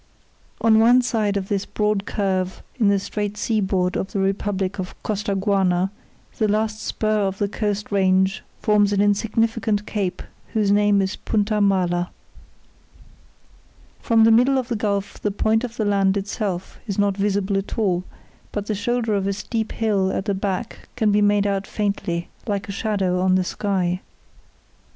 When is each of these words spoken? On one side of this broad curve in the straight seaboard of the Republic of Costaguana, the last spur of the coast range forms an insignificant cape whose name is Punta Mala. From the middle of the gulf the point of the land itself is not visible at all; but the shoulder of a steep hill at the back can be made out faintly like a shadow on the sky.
On 0.61 0.79
one 0.79 1.03
side 1.03 1.37
of 1.37 1.47
this 1.47 1.63
broad 1.67 2.07
curve 2.07 2.63
in 2.79 2.87
the 2.87 2.97
straight 2.97 3.37
seaboard 3.37 3.95
of 3.95 4.13
the 4.13 4.17
Republic 4.19 4.79
of 4.79 4.95
Costaguana, 5.03 5.91
the 6.39 6.47
last 6.47 6.81
spur 6.81 7.19
of 7.19 7.37
the 7.37 7.47
coast 7.47 7.91
range 7.91 8.41
forms 8.63 8.93
an 8.93 8.99
insignificant 8.99 9.85
cape 9.85 10.23
whose 10.53 10.71
name 10.71 11.03
is 11.03 11.17
Punta 11.17 11.61
Mala. 11.61 12.09
From 13.99 14.23
the 14.23 14.31
middle 14.31 14.57
of 14.57 14.69
the 14.69 14.75
gulf 14.75 15.21
the 15.21 15.29
point 15.29 15.63
of 15.63 15.77
the 15.77 15.85
land 15.85 16.17
itself 16.17 16.79
is 16.87 16.97
not 16.97 17.15
visible 17.15 17.55
at 17.59 17.77
all; 17.77 18.03
but 18.51 18.65
the 18.65 18.73
shoulder 18.73 19.13
of 19.13 19.27
a 19.27 19.33
steep 19.33 19.71
hill 19.71 20.11
at 20.11 20.25
the 20.25 20.33
back 20.33 20.89
can 20.95 21.11
be 21.11 21.21
made 21.21 21.45
out 21.45 21.67
faintly 21.67 22.27
like 22.47 22.67
a 22.67 22.71
shadow 22.71 23.19
on 23.19 23.35
the 23.35 23.43
sky. 23.43 24.01